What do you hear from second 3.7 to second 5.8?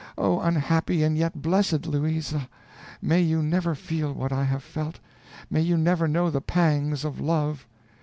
feel what I have felt may you